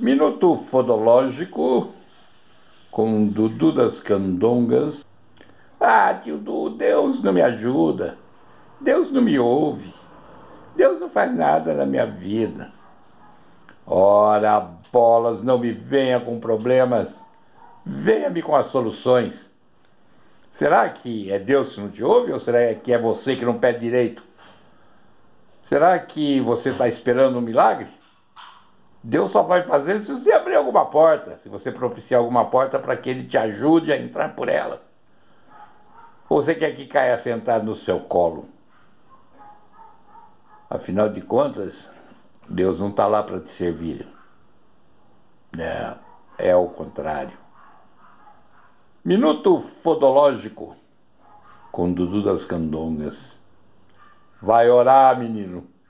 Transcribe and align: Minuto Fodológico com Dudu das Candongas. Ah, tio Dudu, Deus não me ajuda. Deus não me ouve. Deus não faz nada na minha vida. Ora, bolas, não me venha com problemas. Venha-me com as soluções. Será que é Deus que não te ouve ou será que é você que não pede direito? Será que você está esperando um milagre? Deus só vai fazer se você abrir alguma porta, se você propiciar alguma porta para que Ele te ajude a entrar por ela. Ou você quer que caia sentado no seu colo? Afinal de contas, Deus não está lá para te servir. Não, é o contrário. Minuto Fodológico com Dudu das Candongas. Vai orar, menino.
Minuto 0.00 0.56
Fodológico 0.56 1.92
com 2.90 3.26
Dudu 3.26 3.70
das 3.70 4.00
Candongas. 4.00 5.04
Ah, 5.78 6.14
tio 6.14 6.38
Dudu, 6.38 6.74
Deus 6.74 7.22
não 7.22 7.34
me 7.34 7.42
ajuda. 7.42 8.16
Deus 8.80 9.10
não 9.12 9.20
me 9.20 9.38
ouve. 9.38 9.92
Deus 10.74 10.98
não 10.98 11.10
faz 11.10 11.36
nada 11.36 11.74
na 11.74 11.84
minha 11.84 12.06
vida. 12.06 12.72
Ora, 13.86 14.70
bolas, 14.90 15.42
não 15.42 15.58
me 15.58 15.70
venha 15.70 16.18
com 16.18 16.40
problemas. 16.40 17.22
Venha-me 17.84 18.40
com 18.40 18.56
as 18.56 18.68
soluções. 18.68 19.50
Será 20.50 20.88
que 20.88 21.30
é 21.30 21.38
Deus 21.38 21.74
que 21.74 21.80
não 21.82 21.90
te 21.90 22.02
ouve 22.02 22.32
ou 22.32 22.40
será 22.40 22.74
que 22.74 22.90
é 22.90 22.98
você 22.98 23.36
que 23.36 23.44
não 23.44 23.58
pede 23.58 23.80
direito? 23.80 24.24
Será 25.60 25.98
que 25.98 26.40
você 26.40 26.70
está 26.70 26.88
esperando 26.88 27.36
um 27.36 27.42
milagre? 27.42 27.99
Deus 29.02 29.30
só 29.30 29.42
vai 29.42 29.62
fazer 29.62 30.00
se 30.00 30.12
você 30.12 30.32
abrir 30.32 30.56
alguma 30.56 30.84
porta, 30.86 31.36
se 31.36 31.48
você 31.48 31.72
propiciar 31.72 32.20
alguma 32.20 32.44
porta 32.44 32.78
para 32.78 32.96
que 32.96 33.08
Ele 33.08 33.24
te 33.24 33.38
ajude 33.38 33.92
a 33.92 33.96
entrar 33.96 34.34
por 34.34 34.48
ela. 34.48 34.82
Ou 36.28 36.42
você 36.42 36.54
quer 36.54 36.74
que 36.74 36.86
caia 36.86 37.16
sentado 37.16 37.64
no 37.64 37.74
seu 37.74 38.00
colo? 38.00 38.48
Afinal 40.68 41.08
de 41.08 41.20
contas, 41.20 41.90
Deus 42.48 42.78
não 42.78 42.88
está 42.88 43.06
lá 43.06 43.22
para 43.22 43.40
te 43.40 43.48
servir. 43.48 44.06
Não, 45.56 45.98
é 46.38 46.54
o 46.54 46.68
contrário. 46.68 47.36
Minuto 49.04 49.58
Fodológico 49.60 50.76
com 51.72 51.92
Dudu 51.92 52.22
das 52.22 52.44
Candongas. 52.44 53.40
Vai 54.42 54.68
orar, 54.68 55.18
menino. 55.18 55.70